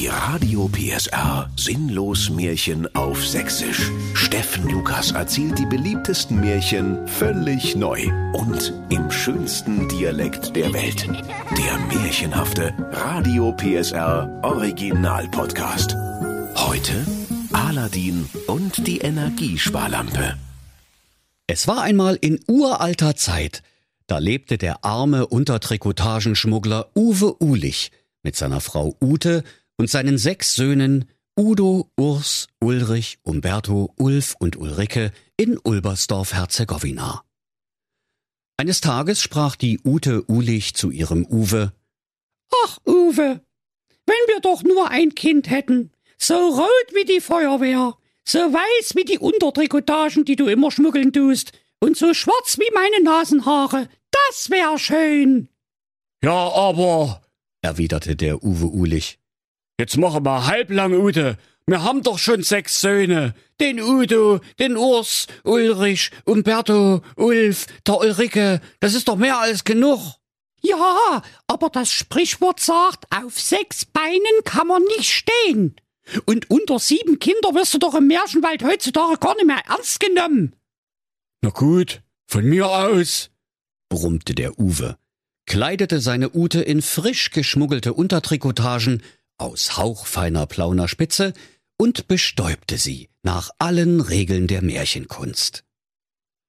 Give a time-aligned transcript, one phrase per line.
[0.00, 3.90] Die Radio PSR Sinnlos Märchen auf Sächsisch.
[4.14, 11.06] Steffen Lukas erzählt die beliebtesten Märchen völlig neu und im schönsten Dialekt der Welt.
[11.06, 15.94] Der märchenhafte Radio PSR Original Podcast.
[16.56, 17.04] Heute
[17.52, 20.38] Aladdin und die Energiesparlampe.
[21.46, 23.62] Es war einmal in uralter Zeit.
[24.06, 27.92] Da lebte der arme Untertrikotagenschmuggler Uwe Ulich
[28.22, 29.44] mit seiner Frau Ute
[29.80, 31.06] und seinen sechs Söhnen
[31.38, 37.24] Udo, Urs, Ulrich, Umberto, Ulf und Ulrike in Ulbersdorf-Herzegowina.
[38.58, 41.72] Eines Tages sprach die Ute Ulich zu ihrem Uwe.
[42.66, 43.40] Ach, Uwe,
[44.04, 49.04] wenn wir doch nur ein Kind hätten, so rot wie die Feuerwehr, so weiß wie
[49.04, 54.78] die Untertrikotagen, die du immer schmuggeln tust, und so schwarz wie meine Nasenhaare, das wär
[54.78, 55.48] schön.
[56.22, 57.22] Ja, aber,
[57.62, 59.16] erwiderte der Uwe Ulich,
[59.80, 61.38] Jetzt machen wir halblang, Ute.
[61.64, 63.32] Wir haben doch schon sechs Söhne.
[63.60, 68.60] Den Udo, den Urs, Ulrich, Umberto, Ulf, der Ulrike.
[68.80, 70.16] Das ist doch mehr als genug.
[70.60, 75.76] Ja, aber das Sprichwort sagt, auf sechs Beinen kann man nicht stehen.
[76.26, 80.54] Und unter sieben Kinder wirst du doch im Märchenwald heutzutage gar nicht mehr ernst genommen.
[81.40, 83.30] Na gut, von mir aus,
[83.88, 84.98] brummte der Uwe,
[85.46, 89.02] kleidete seine Ute in frisch geschmuggelte Untertrikotagen
[89.40, 91.32] aus hauchfeiner plauner Spitze
[91.76, 95.64] und bestäubte sie nach allen Regeln der Märchenkunst.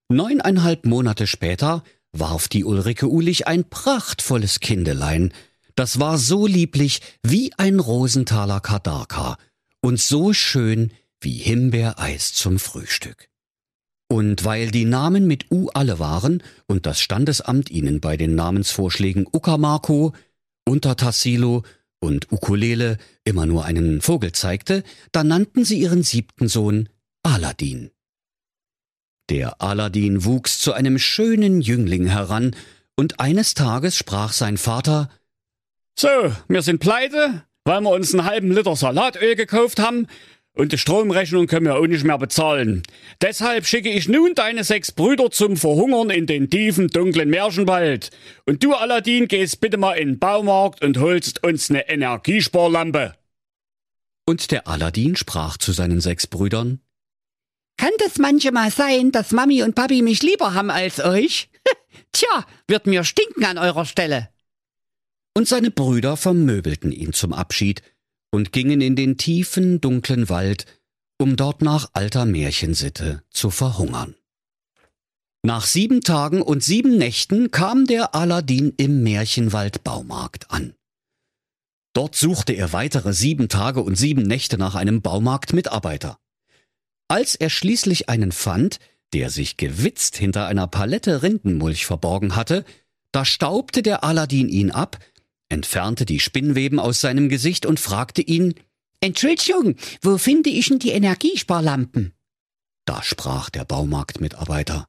[0.10, 5.34] Neuneinhalb Monate später warf die Ulrike Ulich ein prachtvolles Kindelein,
[5.76, 9.38] das war so lieblich wie ein Rosenthaler Kadarka
[9.82, 13.30] und so schön wie Himbeereis zum Frühstück.
[14.10, 19.26] Und weil die Namen mit U alle waren und das Standesamt ihnen bei den Namensvorschlägen
[19.32, 20.14] Uckermarko,
[20.66, 21.64] Untertassilo
[22.02, 26.90] und Ukulele immer nur einen Vogel zeigte, da nannten sie ihren siebten Sohn
[27.24, 27.92] Aladdin.
[29.30, 32.56] Der Aladdin wuchs zu einem schönen Jüngling heran,
[32.98, 35.10] und eines Tages sprach sein Vater
[35.98, 36.10] So,
[36.48, 40.08] wir sind pleite, weil wir uns einen halben Liter Salatöl gekauft haben,
[40.62, 42.84] und die Stromrechnung können wir auch nicht mehr bezahlen.
[43.20, 48.12] Deshalb schicke ich nun deine sechs Brüder zum Verhungern in den tiefen, dunklen Märchenwald.
[48.46, 53.16] Und du, Aladdin, gehst bitte mal in den Baumarkt und holst uns eine Energiesparlampe.
[54.28, 56.80] Und der Aladdin sprach zu seinen sechs Brüdern,
[57.78, 61.50] Kann das manchmal sein, dass Mami und Papi mich lieber haben als euch?
[62.12, 64.30] Tja, wird mir stinken an eurer Stelle.
[65.36, 67.82] Und seine Brüder vermöbelten ihn zum Abschied,
[68.32, 70.66] und gingen in den tiefen, dunklen Wald,
[71.20, 74.16] um dort nach alter Märchensitte zu verhungern.
[75.44, 80.76] Nach sieben Tagen und sieben Nächten kam der Aladdin im Märchenwald Baumarkt an.
[81.94, 86.20] Dort suchte er weitere sieben Tage und sieben Nächte nach einem Baumarktmitarbeiter.
[87.08, 88.80] Als er schließlich einen fand,
[89.14, 92.64] der sich gewitzt hinter einer Palette Rindenmulch verborgen hatte,
[93.12, 95.00] da staubte der Aladdin ihn ab,
[95.52, 98.56] entfernte die Spinnweben aus seinem Gesicht und fragte ihn
[99.02, 102.14] Entschuldigung, wo finde ich denn die Energiesparlampen?
[102.86, 104.88] Da sprach der Baumarktmitarbeiter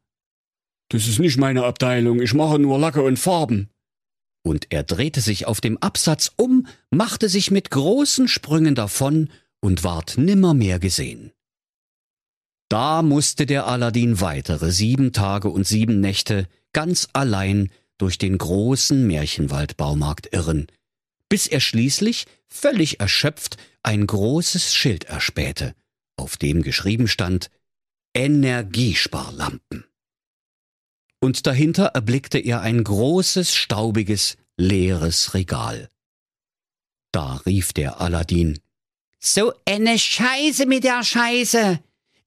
[0.89, 3.71] Das ist nicht meine Abteilung, ich mache nur Lacke und Farben.
[4.45, 9.31] Und er drehte sich auf dem Absatz um, machte sich mit großen Sprüngen davon
[9.61, 11.33] und ward nimmermehr gesehen.
[12.69, 17.71] Da musste der Aladdin weitere sieben Tage und sieben Nächte ganz allein
[18.03, 20.67] durch den großen Märchenwaldbaumarkt irren,
[21.29, 25.77] bis er schließlich, völlig erschöpft, ein großes Schild erspähte,
[26.17, 27.49] auf dem geschrieben stand
[28.13, 29.85] Energiesparlampen.
[31.21, 35.89] Und dahinter erblickte er ein großes, staubiges, leeres Regal.
[37.13, 38.59] Da rief der Aladdin
[39.21, 41.79] So eine Scheiße mit der Scheiße!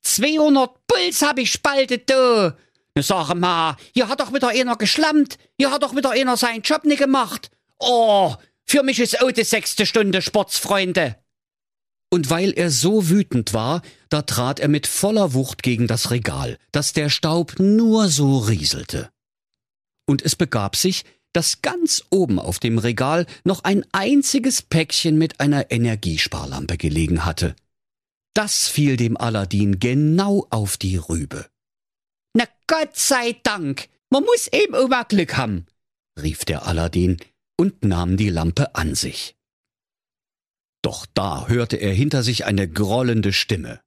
[0.04, 2.56] 200 Puls hab ich spaltet, du!
[2.98, 5.38] Sag mal, hier hat doch wieder einer geschlammt.
[5.58, 7.52] Hier hat doch wieder einer seinen Job nicht gemacht.
[7.78, 8.36] Oh,
[8.66, 11.18] für mich ist auch die sechste Stunde Sportsfreunde.
[12.10, 16.58] Und weil er so wütend war, da trat er mit voller Wucht gegen das Regal,
[16.72, 19.10] dass der Staub nur so rieselte.
[20.08, 21.04] Und es begab sich,
[21.34, 27.56] dass ganz oben auf dem Regal noch ein einziges Päckchen mit einer Energiesparlampe gelegen hatte.
[28.34, 31.48] Das fiel dem Aladdin genau auf die Rübe.
[32.68, 35.66] Gott sei Dank, man muss eben immer Glück haben,
[36.20, 37.18] rief der Aladdin
[37.58, 39.36] und nahm die Lampe an sich.
[40.82, 43.82] Doch da hörte er hinter sich eine grollende Stimme.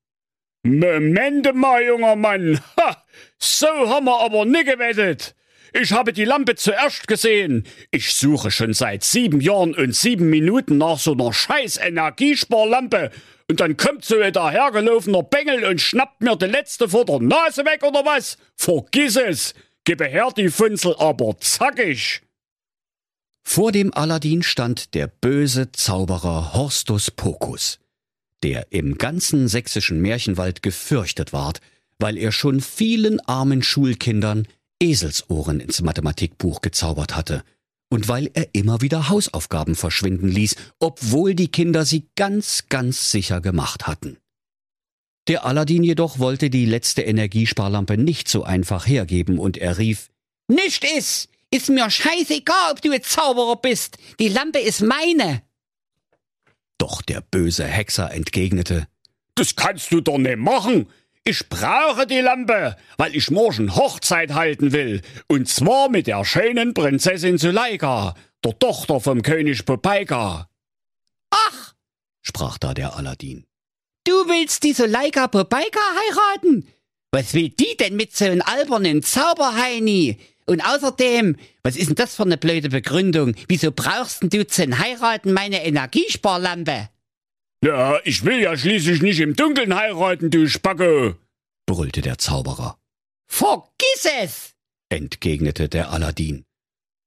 [0.65, 3.05] Moment mal, junger Mann, ha,
[3.39, 5.35] so haben wir aber nie gewettet.
[5.73, 7.65] Ich habe die Lampe zuerst gesehen.
[7.91, 13.11] Ich suche schon seit sieben Jahren und sieben Minuten nach so einer scheiß Energiesparlampe.
[13.51, 17.65] Und dann kommt so ein dahergelaufener Bengel und schnappt mir die letzte vor der Nase
[17.65, 18.37] weg oder was?
[18.57, 19.55] Vergiss es!
[19.85, 22.21] Gib her die Funzel, aber zackig!
[23.43, 27.79] Vor dem Aladdin stand der böse Zauberer Horstus Pokus,
[28.43, 31.63] der im ganzen sächsischen Märchenwald gefürchtet ward,
[31.99, 34.47] weil er schon vielen armen Schulkindern
[34.81, 37.43] Eselsohren ins Mathematikbuch gezaubert hatte
[37.91, 43.41] und weil er immer wieder Hausaufgaben verschwinden ließ, obwohl die Kinder sie ganz, ganz sicher
[43.41, 44.19] gemacht hatten.
[45.27, 50.11] Der Aladdin jedoch wollte die letzte Energiesparlampe nicht so einfach hergeben und er rief,
[50.49, 51.29] Nicht is!
[51.51, 53.97] Ist mir scheißegal, ob du ein Zauberer bist.
[54.21, 55.43] Die Lampe ist meine.
[56.77, 58.87] Doch der böse Hexer entgegnete,
[59.35, 60.89] Das kannst du doch nicht machen.
[61.29, 65.03] Ich brauche die Lampe, weil ich morgen Hochzeit halten will.
[65.27, 70.49] Und zwar mit der schönen Prinzessin Suleika, der Tochter vom König Popeika.
[71.29, 71.75] Ach,
[72.23, 73.45] sprach da der Aladdin.
[74.05, 76.67] Du willst diese Leica Popeika heiraten?
[77.11, 80.17] Was will die denn mit so einem albernen Zauberheini?
[80.47, 83.35] Und außerdem, was ist denn das für eine blöde Begründung?
[83.49, 86.89] Wieso brauchst denn du zum Heiraten meine Energiesparlampe?
[87.65, 91.17] Ja, ich will ja schließlich nicht im Dunkeln heiraten, du Spacke,
[91.67, 92.79] brüllte der Zauberer.
[93.27, 94.55] Vergiss es!
[94.91, 96.45] entgegnete der Aladdin.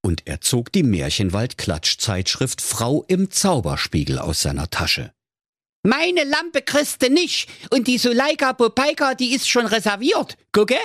[0.03, 5.13] Und er zog die Märchenwald-Klatschzeitschrift Frau im Zauberspiegel aus seiner Tasche.
[5.83, 7.49] Meine Lampe kriegst du nicht.
[7.71, 10.37] Und die Suleika Popeika, die ist schon reserviert.
[10.51, 10.77] Gucke,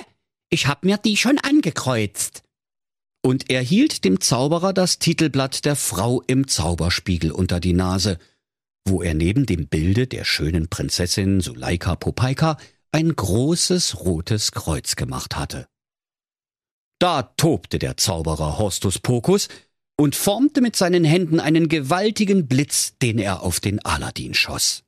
[0.49, 2.43] ich hab mir die schon angekreuzt.
[3.23, 8.19] Und er hielt dem Zauberer das Titelblatt der Frau im Zauberspiegel unter die Nase,
[8.87, 12.57] wo er neben dem Bilde der schönen Prinzessin Suleika Popeika
[12.93, 15.67] ein großes rotes Kreuz gemacht hatte.
[16.99, 19.49] Da tobte der Zauberer Horstus Pokus
[19.99, 24.83] und formte mit seinen Händen einen gewaltigen Blitz, den er auf den Aladdin schoss.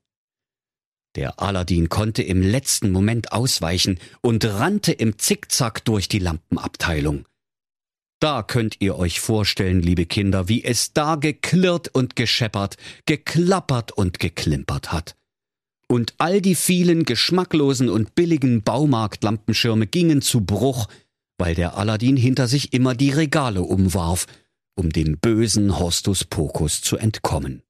[1.17, 7.27] Der Aladdin konnte im letzten Moment ausweichen und rannte im Zickzack durch die Lampenabteilung.
[8.20, 12.76] Da könnt ihr euch vorstellen, liebe Kinder, wie es da geklirrt und gescheppert,
[13.06, 15.15] geklappert und geklimpert hat.
[15.87, 20.88] Und all die vielen geschmacklosen und billigen Baumarktlampenschirme gingen zu Bruch,
[21.38, 24.26] weil der Aladdin hinter sich immer die Regale umwarf,
[24.75, 27.62] um dem bösen Horstus Pokus zu entkommen.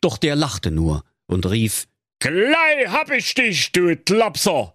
[0.00, 1.86] Doch der lachte nur und rief
[2.20, 4.74] Glei hab ich dich, du Tlapser!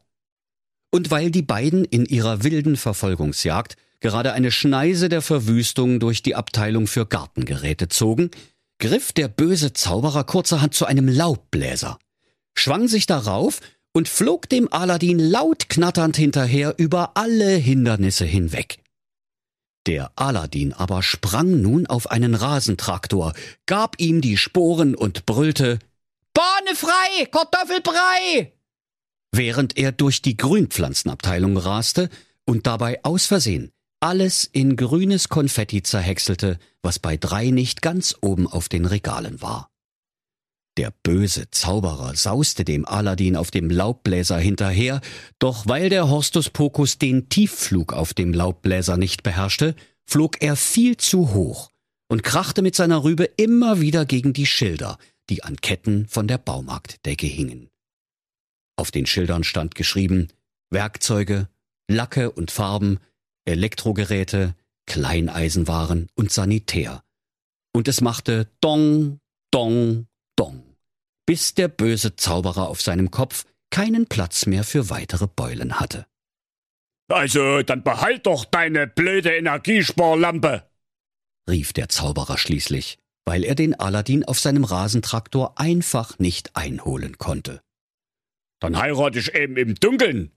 [0.92, 6.36] Und weil die beiden in ihrer wilden Verfolgungsjagd gerade eine Schneise der Verwüstung durch die
[6.36, 8.32] Abteilung für Gartengeräte zogen,
[8.80, 12.00] griff der böse Zauberer kurzerhand zu einem Laubbläser,
[12.56, 13.60] schwang sich darauf
[13.94, 18.80] und flog dem Aladdin laut knatternd hinterher über alle Hindernisse hinweg.
[19.88, 23.34] Der Aladdin aber sprang nun auf einen Rasentraktor,
[23.66, 25.80] gab ihm die Sporen und brüllte
[26.34, 28.54] Bahne frei, Kartoffelbrei!
[29.32, 32.10] Während er durch die Grünpflanzenabteilung raste
[32.46, 38.48] und dabei aus Versehen alles in grünes Konfetti zerhäckselte, was bei drei nicht ganz oben
[38.48, 39.70] auf den Regalen war.
[40.78, 45.02] Der böse Zauberer sauste dem Aladdin auf dem Laubbläser hinterher,
[45.38, 49.76] doch weil der Horstus Pokus den Tiefflug auf dem Laubbläser nicht beherrschte,
[50.06, 51.70] flog er viel zu hoch
[52.08, 54.98] und krachte mit seiner Rübe immer wieder gegen die Schilder,
[55.30, 57.70] die an Ketten von der Baumarktdecke hingen.
[58.78, 60.30] Auf den Schildern stand geschrieben
[60.70, 61.50] Werkzeuge,
[61.90, 63.00] Lacke und Farben,
[63.50, 67.04] Elektrogeräte, Kleineisenwaren und Sanitär.
[67.74, 69.20] Und es machte Dong,
[69.52, 70.64] Dong, Dong,
[71.26, 76.06] bis der böse Zauberer auf seinem Kopf keinen Platz mehr für weitere Beulen hatte.
[77.08, 80.70] Also, dann behalt doch deine blöde Energiesparlampe,
[81.50, 87.62] rief der Zauberer schließlich, weil er den Aladdin auf seinem Rasentraktor einfach nicht einholen konnte.
[88.62, 90.32] Dann heirate ich eben im Dunkeln.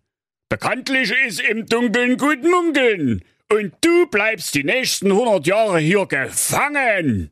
[0.49, 3.25] Bekanntlich ist im Dunkeln gut munkeln.
[3.51, 7.31] Und du bleibst die nächsten hundert Jahre hier gefangen.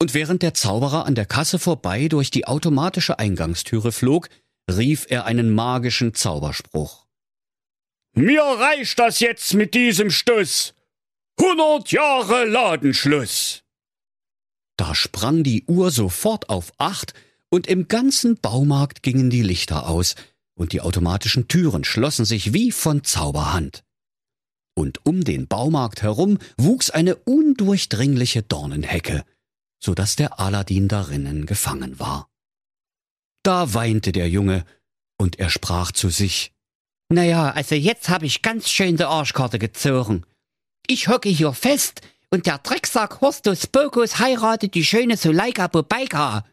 [0.00, 4.28] Und während der Zauberer an der Kasse vorbei durch die automatische Eingangstüre flog,
[4.70, 7.06] rief er einen magischen Zauberspruch.
[8.12, 10.74] Mir reicht das jetzt mit diesem Stuss.
[11.40, 13.62] Hundert Jahre Ladenschluss.
[14.76, 17.14] Da sprang die Uhr sofort auf acht
[17.50, 20.14] und im ganzen Baumarkt gingen die Lichter aus,
[20.60, 23.82] und die automatischen Türen schlossen sich wie von Zauberhand.
[24.76, 29.24] Und um den Baumarkt herum wuchs eine undurchdringliche Dornenhecke,
[29.82, 32.28] so dass der Aladdin darinnen gefangen war.
[33.42, 34.66] Da weinte der Junge,
[35.18, 36.52] und er sprach zu sich
[37.08, 40.26] Naja, also jetzt hab ich ganz schön die Arschkarte gezogen.
[40.86, 46.44] Ich hocke hier fest und der Drecksack Horstus Pokus heiratet die schöne Suleika Bobaika.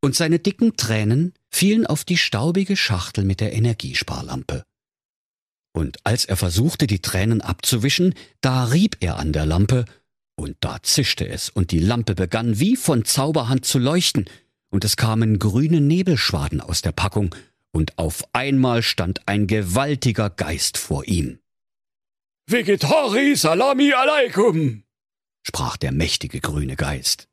[0.00, 4.64] Und seine dicken Tränen fielen auf die staubige Schachtel mit der Energiesparlampe.
[5.72, 9.84] Und als er versuchte, die Tränen abzuwischen, da rieb er an der Lampe,
[10.36, 14.26] und da zischte es, und die Lampe begann wie von Zauberhand zu leuchten,
[14.70, 17.34] und es kamen grüne Nebelschwaden aus der Packung,
[17.72, 21.38] und auf einmal stand ein gewaltiger Geist vor ihm.
[22.46, 24.84] Vegetari Salami Alaikum,
[25.46, 27.28] sprach der mächtige grüne Geist.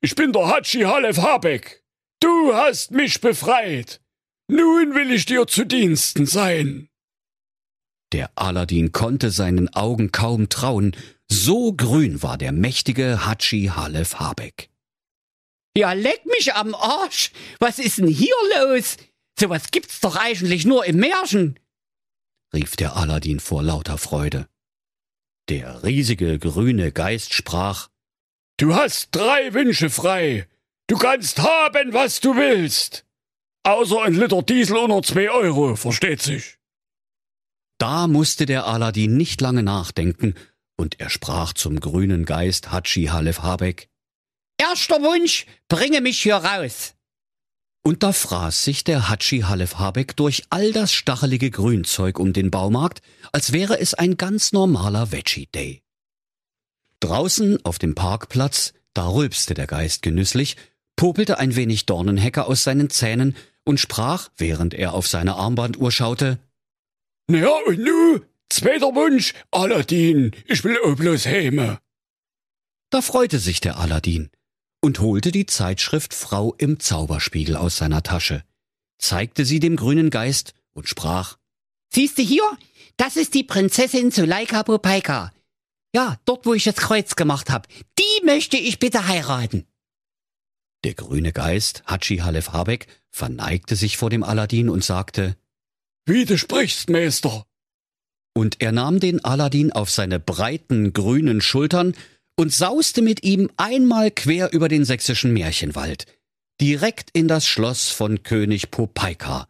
[0.00, 1.85] Ich bin der Hatschi Halef Habeck.
[2.26, 4.00] Du hast mich befreit.
[4.48, 6.88] Nun will ich dir zu Diensten sein.
[8.10, 10.96] Der Aladdin konnte seinen Augen kaum trauen,
[11.30, 14.70] so grün war der mächtige Hatschi Halef Habeck.
[15.78, 17.30] Ja, leck mich am Arsch!
[17.60, 18.96] Was ist denn hier los?
[19.38, 21.60] Sowas gibt's doch eigentlich nur im Märchen!
[22.52, 24.48] rief der Aladdin vor lauter Freude.
[25.48, 27.88] Der riesige grüne Geist sprach
[28.56, 30.48] Du hast drei Wünsche frei.
[30.88, 33.04] Du kannst haben, was du willst.
[33.64, 36.58] Außer ein Liter Diesel unter zwei Euro, versteht sich.
[37.78, 40.34] Da musste der Aladdin nicht lange nachdenken,
[40.76, 43.88] und er sprach zum grünen Geist Hatschi Halef Habeck.
[44.58, 46.94] Erster Wunsch, bringe mich hier raus.
[47.82, 52.50] Und da fraß sich der Hatschi Halef Habeck durch all das stachelige Grünzeug um den
[52.50, 53.00] Baumarkt,
[53.32, 55.82] als wäre es ein ganz normaler Veggie Day.
[57.00, 60.56] Draußen auf dem Parkplatz, da rülpste der Geist genüsslich,
[60.96, 66.38] popelte ein wenig Dornenhecker aus seinen Zähnen und sprach, während er auf seine Armbanduhr schaute,
[67.28, 71.80] Na ja, und nu, zweiter Wunsch, Aladdin, ich will auch bloß heime.
[72.90, 74.30] Da freute sich der Aladdin
[74.80, 78.44] und holte die Zeitschrift Frau im Zauberspiegel aus seiner Tasche,
[78.98, 81.36] zeigte sie dem grünen Geist und sprach,
[81.92, 82.44] Siehste hier,
[82.96, 85.32] das ist die Prinzessin Suleika Popaika.
[85.94, 87.68] Ja, dort, wo ich das Kreuz gemacht hab.
[87.98, 89.66] Die möchte ich bitte heiraten.
[90.86, 95.34] Der grüne Geist, Hatschi Halef Habeck, verneigte sich vor dem Aladdin und sagte,
[96.04, 97.44] Wie du sprichst, Meister.
[98.36, 101.96] Und er nahm den Aladdin auf seine breiten grünen Schultern
[102.36, 106.06] und sauste mit ihm einmal quer über den sächsischen Märchenwald,
[106.60, 109.48] direkt in das Schloss von König Popeika,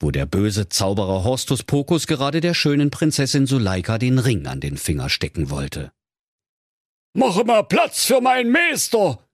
[0.00, 4.78] wo der böse Zauberer Horstus Pokus gerade der schönen Prinzessin Suleika den Ring an den
[4.78, 5.92] Finger stecken wollte.
[7.12, 9.25] Mache mal Platz für meinen Meister,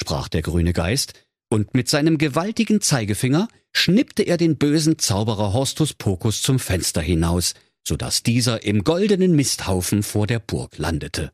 [0.00, 1.14] sprach der grüne Geist,
[1.52, 7.54] und mit seinem gewaltigen Zeigefinger schnippte er den bösen Zauberer Horstus Pokus zum Fenster hinaus,
[7.86, 11.32] so dass dieser im goldenen Misthaufen vor der Burg landete.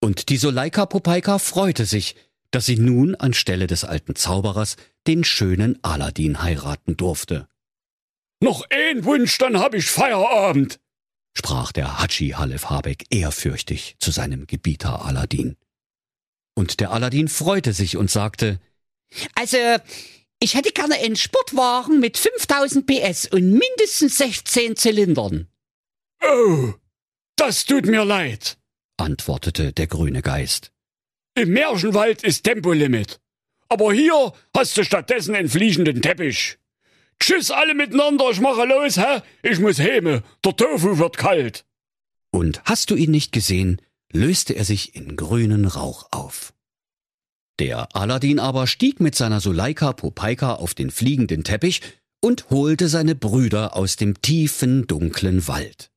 [0.00, 2.16] Und die Soleika Popeika freute sich,
[2.50, 7.48] dass sie nun anstelle des alten Zauberers den schönen Aladdin heiraten durfte.
[8.40, 10.78] Noch ein Wunsch, dann hab ich Feierabend,
[11.36, 15.56] sprach der Hatschi Halef Habeck ehrfürchtig zu seinem Gebieter Aladdin.
[16.54, 18.60] Und der Aladdin freute sich und sagte,
[19.34, 19.58] Also,
[20.40, 25.48] ich hätte gerne einen Sportwagen mit 5000 PS und mindestens 16 Zylindern.
[26.22, 26.74] Oh,
[27.36, 28.56] das tut mir leid,
[28.96, 30.72] antwortete der grüne Geist.
[31.34, 33.20] Im Märchenwald ist Tempolimit.
[33.68, 36.58] Aber hier hast du stattdessen einen fliegenden Teppich.
[37.18, 39.22] Tschüss alle miteinander, ich mache los, hä?
[39.42, 41.64] Ich muss heme, der Tofu wird kalt.
[42.30, 43.80] Und hast du ihn nicht gesehen,
[44.14, 46.54] löste er sich in grünen Rauch auf.
[47.58, 51.82] Der Aladdin aber stieg mit seiner Suleika Popeika auf den fliegenden Teppich
[52.20, 55.92] und holte seine Brüder aus dem tiefen, dunklen Wald.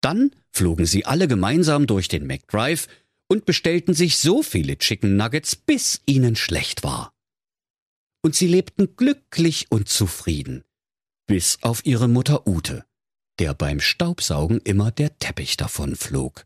[0.00, 2.88] Dann flogen sie alle gemeinsam durch den McDrive
[3.28, 7.12] und bestellten sich so viele Chicken Nuggets, bis ihnen schlecht war.
[8.22, 10.62] Und sie lebten glücklich und zufrieden,
[11.26, 12.84] bis auf ihre Mutter Ute,
[13.38, 16.45] der beim Staubsaugen immer der Teppich davon flog.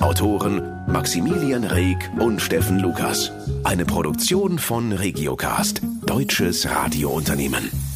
[0.00, 3.32] Autoren Maximilian Reg und Steffen Lukas.
[3.64, 7.87] Eine Produktion von Regiocast, deutsches Radiounternehmen.